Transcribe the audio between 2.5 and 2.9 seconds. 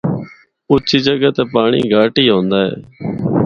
اے۔